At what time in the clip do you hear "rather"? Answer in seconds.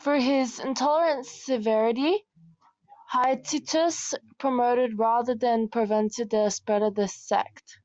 4.98-5.34